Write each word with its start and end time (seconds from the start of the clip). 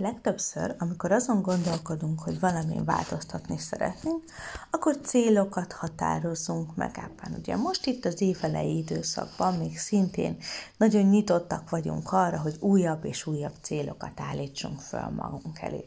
Legtöbbször, 0.00 0.74
amikor 0.78 1.12
azon 1.12 1.42
gondolkodunk, 1.42 2.20
hogy 2.20 2.40
valamin 2.40 2.84
változtatni 2.84 3.58
szeretnénk, 3.58 4.24
akkor 4.70 5.00
célokat 5.02 5.72
határozunk 5.72 6.76
meg 6.76 6.98
ebben. 6.98 7.38
Ugye 7.38 7.56
most 7.56 7.86
itt 7.86 8.04
az 8.04 8.20
évelei 8.20 8.76
időszakban 8.76 9.54
még 9.54 9.78
szintén 9.78 10.36
nagyon 10.76 11.02
nyitottak 11.02 11.70
vagyunk 11.70 12.12
arra, 12.12 12.40
hogy 12.40 12.56
újabb 12.60 13.04
és 13.04 13.26
újabb 13.26 13.54
célokat 13.62 14.20
állítsunk 14.20 14.80
föl 14.80 15.08
magunk 15.16 15.60
elé. 15.60 15.86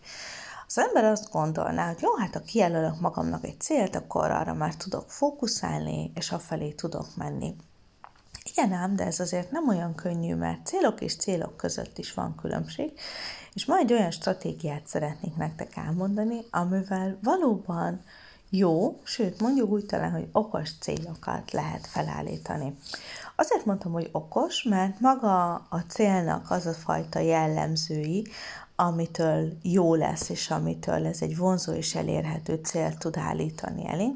Az 0.67 0.77
ember 0.77 1.03
azt 1.03 1.31
gondolná, 1.31 1.87
hogy 1.87 2.01
jó, 2.01 2.15
hát 2.15 2.33
ha 2.33 2.39
kijelölök 2.39 2.99
magamnak 2.99 3.45
egy 3.45 3.59
célt, 3.59 3.95
akkor 3.95 4.31
arra 4.31 4.53
már 4.53 4.75
tudok 4.75 5.11
fókuszálni, 5.11 6.11
és 6.15 6.31
afelé 6.31 6.71
tudok 6.71 7.15
menni. 7.15 7.55
Igen 8.43 8.71
ám, 8.71 8.95
de 8.95 9.05
ez 9.05 9.19
azért 9.19 9.51
nem 9.51 9.67
olyan 9.67 9.95
könnyű, 9.95 10.35
mert 10.35 10.65
célok 10.65 11.01
és 11.01 11.15
célok 11.15 11.57
között 11.57 11.97
is 11.97 12.13
van 12.13 12.35
különbség, 12.35 12.91
és 13.53 13.65
majd 13.65 13.91
olyan 13.91 14.11
stratégiát 14.11 14.87
szeretnék 14.87 15.35
nektek 15.35 15.75
elmondani, 15.75 16.39
amivel 16.51 17.17
valóban 17.21 18.03
jó, 18.49 18.99
sőt 19.03 19.41
mondjuk 19.41 19.71
úgy 19.71 19.85
talán, 19.85 20.11
hogy 20.11 20.27
okos 20.31 20.69
célokat 20.79 21.51
lehet 21.51 21.87
felállítani. 21.87 22.77
Azért 23.35 23.65
mondtam, 23.65 23.91
hogy 23.91 24.09
okos, 24.11 24.63
mert 24.63 24.99
maga 24.99 25.53
a 25.53 25.83
célnak 25.87 26.51
az 26.51 26.65
a 26.65 26.73
fajta 26.73 27.19
jellemzői, 27.19 28.27
amitől 28.75 29.57
jó 29.61 29.95
lesz, 29.95 30.29
és 30.29 30.49
amitől 30.49 31.05
ez 31.05 31.21
egy 31.21 31.37
vonzó 31.37 31.73
és 31.73 31.95
elérhető 31.95 32.59
cél 32.63 32.97
tud 32.97 33.17
állítani 33.17 33.87
elénk. 33.87 34.15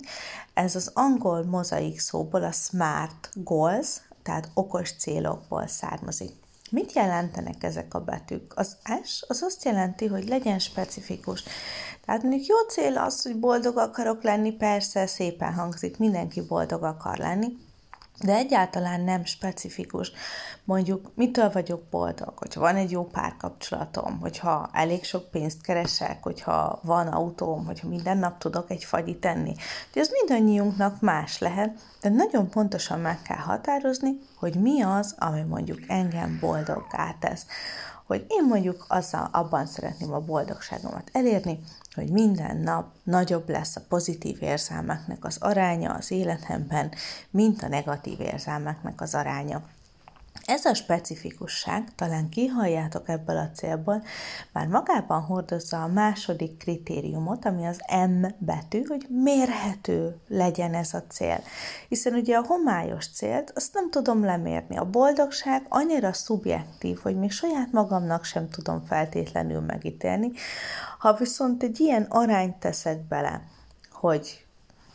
Ez 0.53 0.75
az 0.75 0.91
angol 0.93 1.43
mozaik 1.43 1.99
szóból 1.99 2.43
a 2.43 2.51
SMART 2.51 3.29
goals, 3.33 4.01
tehát 4.27 4.49
okos 4.53 4.91
célokból 4.91 5.67
származik. 5.67 6.31
Mit 6.71 6.91
jelentenek 6.91 7.63
ezek 7.63 7.93
a 7.93 7.99
betűk? 7.99 8.53
Az 8.55 8.77
S 9.03 9.23
az 9.27 9.41
azt 9.41 9.63
jelenti, 9.63 10.07
hogy 10.07 10.27
legyen 10.27 10.59
specifikus. 10.59 11.43
Tehát 12.05 12.21
mondjuk 12.23 12.45
jó 12.45 12.55
cél 12.69 12.97
az, 12.97 13.21
hogy 13.21 13.39
boldog 13.39 13.77
akarok 13.77 14.23
lenni, 14.23 14.51
persze 14.51 15.05
szépen 15.05 15.53
hangzik, 15.53 15.97
mindenki 15.97 16.41
boldog 16.41 16.83
akar 16.83 17.17
lenni, 17.17 17.47
de 18.23 18.33
egyáltalán 18.35 19.01
nem 19.01 19.25
specifikus. 19.25 20.11
Mondjuk, 20.63 21.11
mitől 21.15 21.51
vagyok 21.51 21.83
boldog, 21.89 22.33
hogyha 22.35 22.59
van 22.59 22.75
egy 22.75 22.91
jó 22.91 23.03
párkapcsolatom, 23.03 24.19
hogyha 24.19 24.69
elég 24.73 25.03
sok 25.03 25.31
pénzt 25.31 25.61
keresek, 25.61 26.23
hogyha 26.23 26.79
van 26.83 27.07
autóm, 27.07 27.65
hogyha 27.65 27.87
minden 27.87 28.17
nap 28.17 28.37
tudok 28.37 28.71
egy 28.71 28.83
fagyit 28.83 29.19
tenni. 29.19 29.55
De 29.93 29.99
ez 29.99 30.09
mindannyiunknak 30.11 31.01
más 31.01 31.39
lehet, 31.39 31.79
de 32.01 32.09
nagyon 32.09 32.49
pontosan 32.49 32.99
meg 32.99 33.21
kell 33.21 33.37
határozni, 33.37 34.19
hogy 34.35 34.55
mi 34.55 34.81
az, 34.81 35.15
ami 35.17 35.41
mondjuk 35.41 35.79
engem 35.87 36.37
boldoggá 36.41 37.15
tesz 37.19 37.45
hogy 38.07 38.25
én 38.27 38.45
mondjuk 38.47 38.85
azzal 38.87 39.29
abban 39.31 39.65
szeretném 39.65 40.13
a 40.13 40.19
boldogságomat 40.19 41.09
elérni, 41.11 41.59
hogy 41.97 42.09
minden 42.09 42.57
nap 42.57 42.93
nagyobb 43.03 43.49
lesz 43.49 43.75
a 43.75 43.85
pozitív 43.89 44.37
érzelmeknek 44.41 45.25
az 45.25 45.37
aránya 45.39 45.93
az 45.93 46.11
életemben, 46.11 46.91
mint 47.29 47.63
a 47.63 47.67
negatív 47.67 48.19
érzelmeknek 48.19 49.01
az 49.01 49.15
aránya. 49.15 49.63
Ez 50.47 50.65
a 50.65 50.73
specifikusság, 50.73 51.95
talán 51.95 52.29
kihalljátok 52.29 53.09
ebből 53.09 53.37
a 53.37 53.51
célból, 53.55 54.03
már 54.53 54.67
magában 54.67 55.21
hordozza 55.21 55.83
a 55.83 55.87
második 55.87 56.57
kritériumot, 56.57 57.45
ami 57.45 57.65
az 57.65 57.79
M 58.09 58.25
betű, 58.37 58.83
hogy 58.83 59.05
mérhető 59.09 60.15
legyen 60.27 60.73
ez 60.73 60.93
a 60.93 61.03
cél. 61.09 61.39
Hiszen 61.87 62.13
ugye 62.13 62.37
a 62.37 62.45
homályos 62.45 63.07
célt, 63.07 63.51
azt 63.55 63.73
nem 63.73 63.89
tudom 63.89 64.23
lemérni. 64.23 64.77
A 64.77 64.89
boldogság 64.89 65.65
annyira 65.69 66.13
szubjektív, 66.13 66.97
hogy 66.97 67.17
még 67.17 67.31
saját 67.31 67.71
magamnak 67.71 68.23
sem 68.23 68.49
tudom 68.49 68.85
feltétlenül 68.85 69.59
megítélni. 69.59 70.31
Ha 70.99 71.13
viszont 71.13 71.63
egy 71.63 71.79
ilyen 71.79 72.03
arányt 72.09 72.55
teszek 72.55 73.07
bele, 73.07 73.41
hogy 73.91 74.46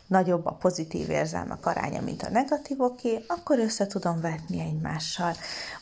nagyobb 0.07 0.45
a 0.45 0.51
pozitív 0.51 1.09
érzelmek 1.09 1.65
aránya, 1.65 2.01
mint 2.01 2.23
a 2.23 2.29
negatívoké, 2.29 3.23
akkor 3.27 3.59
össze 3.59 3.87
tudom 3.87 4.21
vetni 4.21 4.59
egymással. 4.59 5.33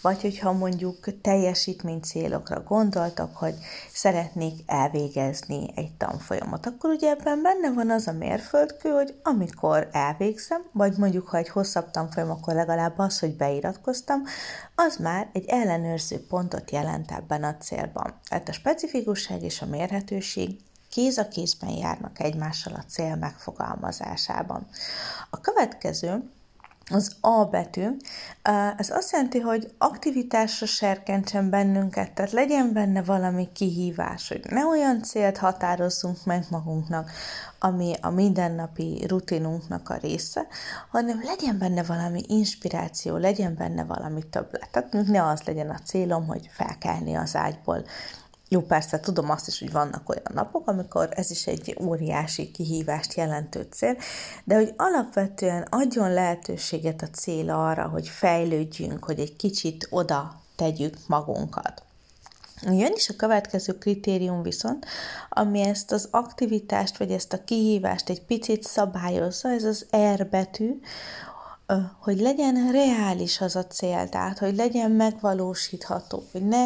Vagy 0.02 0.22
hogyha 0.22 0.52
mondjuk 0.52 1.22
teljesítmény 1.22 2.00
célokra 2.00 2.64
gondoltak, 2.64 3.36
hogy 3.36 3.56
szeretnék 3.94 4.64
elvégezni 4.66 5.72
egy 5.76 5.94
tanfolyamot, 5.98 6.66
akkor 6.66 6.90
ugye 6.90 7.10
ebben 7.10 7.42
benne 7.42 7.74
van 7.74 7.90
az 7.90 8.08
a 8.08 8.12
mérföldkő, 8.12 8.90
hogy 8.90 9.20
amikor 9.24 9.90
elvégzem, 9.92 10.62
vagy 10.72 10.98
mondjuk 10.98 11.28
ha 11.28 11.38
egy 11.38 11.50
hosszabb 11.50 11.92
tanfolyam, 11.92 12.30
akkor 12.30 12.54
legalább 12.54 13.00
az, 13.00 13.20
hogy 13.20 13.36
beiratkoztam, 13.36 14.24
az 14.76 14.98
már 14.98 15.30
egy 15.34 15.46
ellenőrző 15.48 16.26
pontot 16.28 16.72
jelent 16.72 17.12
ebben 17.12 17.44
a 17.44 17.58
célban. 17.58 18.20
Tehát 18.30 18.50
a 18.50 18.54
specifikusság 18.54 19.44
és 19.44 19.62
a 19.62 19.66
mérhetőség 19.66 20.60
kéz 20.92 21.18
a 21.18 21.28
kézben 21.28 21.70
járnak 21.70 22.20
egymással 22.20 22.74
a 22.74 22.86
cél 22.88 23.16
megfogalmazásában. 23.16 24.68
A 25.30 25.40
következő 25.40 26.32
az 26.90 27.16
A 27.22 27.46
betű, 27.46 27.88
ez 28.78 28.90
azt 28.90 29.12
jelenti, 29.12 29.40
hogy 29.40 29.74
aktivitásra 29.78 30.66
serkentsen 30.66 31.50
bennünket, 31.50 32.12
tehát 32.12 32.32
legyen 32.32 32.74
benne 32.74 33.02
valami 33.04 33.52
kihívás, 33.54 34.28
hogy 34.28 34.42
ne 34.50 34.66
olyan 34.66 35.04
célt 35.04 35.38
határozzunk 35.38 36.26
meg 36.26 36.46
magunknak, 36.50 37.12
ami 37.60 37.94
a 38.02 38.10
mindennapi 38.10 39.06
rutinunknak 39.08 39.90
a 39.90 39.98
része, 39.98 40.48
hanem 40.90 41.22
legyen 41.24 41.58
benne 41.58 41.84
valami 41.84 42.22
inspiráció, 42.28 43.18
legyen 43.18 43.56
benne 43.56 43.84
valami 43.84 44.24
többlet. 44.30 44.70
Tehát 44.72 44.92
ne 44.92 45.28
az 45.28 45.42
legyen 45.42 45.70
a 45.70 45.80
célom, 45.86 46.28
hogy 46.28 46.50
felkelni 46.54 47.16
az 47.16 47.36
ágyból 47.36 47.86
jó, 48.54 48.62
persze 48.62 49.00
tudom 49.00 49.30
azt 49.30 49.48
is, 49.48 49.60
hogy 49.60 49.72
vannak 49.72 50.10
olyan 50.10 50.32
napok, 50.34 50.68
amikor 50.68 51.10
ez 51.12 51.32
is 51.32 51.48
egy 51.48 51.78
óriási 51.82 52.52
kihívást 52.52 53.14
jelentő 53.14 53.68
cél, 53.72 53.98
de 54.44 54.56
hogy 54.56 54.74
alapvetően 54.78 55.68
adjon 55.70 56.14
lehetőséget 56.14 57.02
a 57.02 57.08
cél 57.08 57.50
arra, 57.50 57.88
hogy 57.88 58.08
fejlődjünk, 58.08 59.04
hogy 59.04 59.20
egy 59.20 59.36
kicsit 59.36 59.88
oda 59.90 60.42
tegyük 60.56 60.98
magunkat. 61.08 61.84
Jön 62.62 62.94
is 62.96 63.10
a 63.10 63.16
következő 63.16 63.78
kritérium 63.78 64.42
viszont, 64.42 64.86
ami 65.30 65.62
ezt 65.62 65.92
az 65.92 66.08
aktivitást, 66.12 66.98
vagy 66.98 67.12
ezt 67.12 67.34
a 67.34 67.44
kihívást 67.44 68.10
egy 68.10 68.22
picit 68.22 68.64
szabályozza, 68.64 69.50
ez 69.50 69.64
az 69.64 69.86
R 70.16 70.28
betű, 70.28 70.80
hogy 72.00 72.20
legyen 72.20 72.72
reális 72.72 73.42
az 73.42 73.56
a 73.56 73.66
cél, 73.68 74.10
tehát 74.10 74.40
hogy 74.40 74.56
legyen 74.56 74.92
megvalósítható, 74.92 76.24
hogy 76.32 76.48
ne 76.48 76.66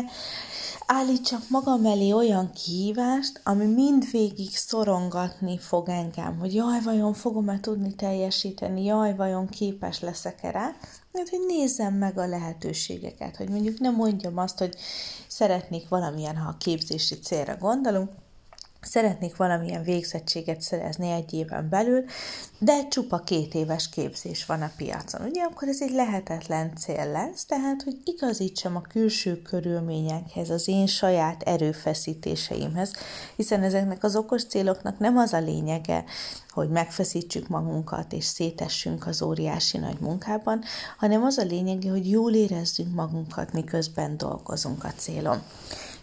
állítsak 0.86 1.50
magam 1.50 1.86
elé 1.86 2.12
olyan 2.12 2.52
kihívást, 2.52 3.42
ami 3.44 3.66
mindvégig 3.66 4.50
szorongatni 4.56 5.58
fog 5.58 5.90
engem, 5.90 6.40
hogy 6.40 6.54
jaj, 6.54 6.82
vajon 6.82 7.14
fogom-e 7.14 7.60
tudni 7.60 7.96
teljesíteni, 7.96 8.84
jaj, 8.84 9.16
vajon 9.16 9.48
képes 9.48 10.00
leszek-e 10.00 10.52
rá, 10.52 10.76
mert 11.12 11.30
hogy 11.30 11.44
nézzem 11.48 11.94
meg 11.94 12.18
a 12.18 12.28
lehetőségeket, 12.28 13.36
hogy 13.36 13.50
mondjuk 13.50 13.80
nem 13.80 13.96
mondjam 13.96 14.38
azt, 14.38 14.58
hogy 14.58 14.76
szeretnék 15.28 15.88
valamilyen, 15.88 16.38
ha 16.38 16.50
a 16.50 16.58
képzési 16.58 17.20
célra 17.20 17.58
gondolunk, 17.58 18.10
szeretnék 18.86 19.36
valamilyen 19.36 19.84
végzettséget 19.84 20.62
szerezni 20.62 21.12
egy 21.12 21.34
éven 21.34 21.70
belül, 21.70 22.04
de 22.60 22.88
csupa 22.88 23.20
két 23.20 23.54
éves 23.54 23.90
képzés 23.90 24.46
van 24.46 24.62
a 24.62 24.72
piacon. 24.78 25.28
Ugye 25.28 25.44
akkor 25.44 25.68
ez 25.68 25.82
egy 25.82 25.92
lehetetlen 25.92 26.76
cél 26.76 27.12
lesz, 27.12 27.46
tehát 27.46 27.82
hogy 27.84 27.98
igazítsam 28.04 28.76
a 28.76 28.82
külső 28.82 29.42
körülményekhez, 29.42 30.50
az 30.50 30.68
én 30.68 30.88
saját 30.88 31.42
erőfeszítéseimhez, 31.44 32.94
hiszen 33.36 33.64
ezeknek 33.64 34.04
az 34.04 34.16
okos 34.16 34.46
céloknak 34.46 35.00
nem 35.00 35.18
az 35.18 35.34
a 35.34 35.40
lényege, 35.40 36.04
hogy 36.50 36.70
megfeszítsük 36.70 37.48
magunkat 37.48 38.14
és 38.14 38.26
szétessünk 38.26 39.08
az 39.08 39.22
óriási 39.22 39.78
nagy 39.78 40.00
munkában, 40.00 40.64
hanem 40.98 41.24
az 41.24 41.38
a 41.38 41.44
lényege, 41.44 41.90
hogy 41.90 42.10
jól 42.10 42.34
érezzünk 42.34 42.96
magunkat, 42.96 43.54
miközben 43.54 44.18
dolgozunk 44.18 44.84
a 44.84 44.92
célon. 44.98 45.42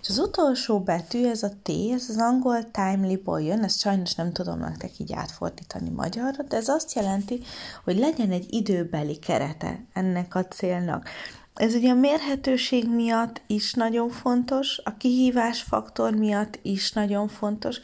És 0.03 0.09
az 0.09 0.19
utolsó 0.19 0.81
betű, 0.81 1.27
ez 1.27 1.43
a 1.43 1.49
T, 1.63 1.69
ez 1.69 2.07
az 2.09 2.17
angol 2.19 2.71
timely-ból 2.71 3.43
jön, 3.43 3.63
ezt 3.65 3.79
sajnos 3.79 4.15
nem 4.15 4.33
tudom 4.33 4.59
nektek 4.59 4.99
így 4.99 5.13
átfordítani 5.13 5.89
magyarra, 5.89 6.43
de 6.43 6.57
ez 6.57 6.69
azt 6.69 6.93
jelenti, 6.93 7.41
hogy 7.85 7.99
legyen 7.99 8.31
egy 8.31 8.47
időbeli 8.51 9.19
kerete 9.19 9.85
ennek 9.93 10.35
a 10.35 10.47
célnak. 10.47 11.09
Ez 11.55 11.75
ugye 11.75 11.91
a 11.91 11.95
mérhetőség 11.95 12.89
miatt 12.89 13.43
is 13.47 13.75
nagyon 13.75 14.11
fontos, 14.11 14.81
a 14.85 14.97
kihívás 14.97 15.63
faktor 15.63 16.15
miatt 16.15 16.59
is 16.63 16.93
nagyon 16.93 17.29
fontos, 17.29 17.81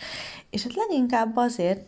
és 0.51 0.63
hát 0.63 0.75
leginkább 0.75 1.37
azért, 1.37 1.81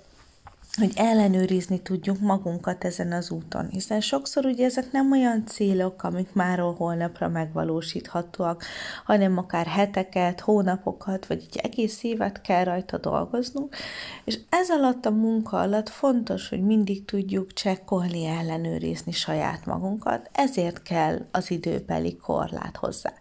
hogy 0.77 0.93
ellenőrizni 0.95 1.83
tudjuk 1.83 2.21
magunkat 2.21 2.85
ezen 2.85 3.13
az 3.13 3.31
úton, 3.31 3.69
hiszen 3.69 4.01
sokszor 4.01 4.45
ugye 4.45 4.65
ezek 4.65 4.93
nem 4.93 5.13
olyan 5.13 5.47
célok, 5.47 6.03
amik 6.03 6.33
máról 6.33 6.75
holnapra 6.75 7.29
megvalósíthatóak, 7.29 8.65
hanem 9.05 9.39
akár 9.39 9.67
heteket, 9.67 10.41
hónapokat, 10.41 11.27
vagy 11.27 11.47
egy 11.51 11.57
egész 11.57 12.03
évet 12.03 12.41
kell 12.41 12.65
rajta 12.65 12.99
dolgoznunk, 12.99 13.77
és 14.25 14.39
ez 14.49 14.71
alatt 14.71 15.07
a 15.07 15.11
munka 15.11 15.59
alatt 15.61 15.89
fontos, 15.89 16.49
hogy 16.49 16.63
mindig 16.63 17.05
tudjuk 17.05 17.53
csekkolni, 17.53 18.27
ellenőrizni 18.27 19.13
saját 19.13 19.67
magunkat, 19.67 20.31
ezért 20.33 20.83
kell 20.83 21.27
az 21.31 21.51
időbeli 21.51 22.17
korlát 22.17 22.77
hozzá. 22.77 23.13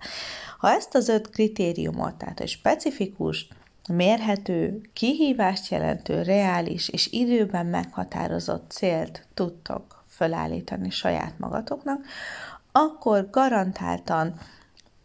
Ha 0.58 0.70
ezt 0.70 0.96
az 0.96 1.08
öt 1.08 1.30
kritériumot, 1.30 2.16
tehát 2.16 2.40
egy 2.40 2.48
specifikus, 2.48 3.48
mérhető, 3.94 4.82
kihívást 4.94 5.72
jelentő, 5.72 6.22
reális 6.22 6.90
és 6.90 7.12
időben 7.12 7.66
meghatározott 7.66 8.72
célt 8.72 9.28
tudtok 9.34 10.04
felállítani 10.08 10.90
saját 10.90 11.34
magatoknak, 11.40 12.06
akkor 12.72 13.30
garantáltan 13.30 14.34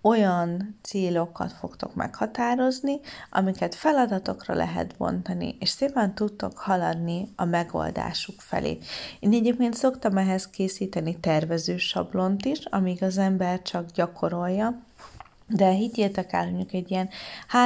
olyan 0.02 0.78
célokat 0.82 1.52
fogtok 1.52 1.94
meghatározni, 1.94 3.00
amiket 3.30 3.74
feladatokra 3.74 4.54
lehet 4.54 4.94
bontani, 4.96 5.56
és 5.60 5.68
szépen 5.68 6.14
tudtok 6.14 6.58
haladni 6.58 7.32
a 7.36 7.44
megoldásuk 7.44 8.40
felé. 8.40 8.78
Én 9.20 9.32
egyébként 9.32 9.74
szoktam 9.74 10.16
ehhez 10.16 10.50
készíteni 10.50 11.20
tervező 11.20 11.76
sablont 11.76 12.44
is, 12.44 12.64
amíg 12.64 13.02
az 13.02 13.18
ember 13.18 13.62
csak 13.62 13.90
gyakorolja, 13.90 14.82
de 15.46 15.68
higgyétek 15.68 16.32
el, 16.32 16.44
mondjuk 16.44 16.72
egy 16.72 16.90
ilyen 16.90 17.08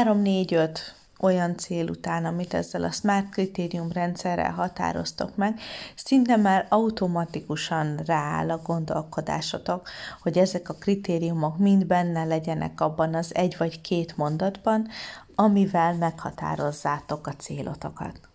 3-4-5 0.03 0.79
olyan 1.21 1.57
cél 1.57 1.89
után, 1.89 2.25
amit 2.25 2.55
ezzel 2.55 2.85
a 2.85 2.91
Smart 2.91 3.29
kritérium 3.29 3.93
rendszerrel 3.93 4.53
határoztok 4.53 5.37
meg, 5.37 5.61
szinte 5.95 6.37
már 6.37 6.67
automatikusan 6.69 7.97
rááll 7.97 8.51
a 8.51 8.63
gondolkodásotok, 8.63 9.89
hogy 10.23 10.39
ezek 10.39 10.69
a 10.69 10.75
kritériumok 10.75 11.59
mind 11.59 11.87
benne 11.87 12.25
legyenek 12.25 12.81
abban 12.81 13.15
az 13.15 13.35
egy 13.35 13.55
vagy 13.59 13.81
két 13.81 14.17
mondatban, 14.17 14.89
amivel 15.35 15.95
meghatározzátok 15.95 17.27
a 17.27 17.33
célotokat. 17.33 18.28